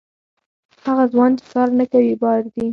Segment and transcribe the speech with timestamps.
[0.85, 2.65] هغه ځوان چې کار نه کوي، بار دی.